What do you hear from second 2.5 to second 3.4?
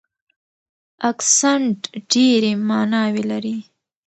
ماناوې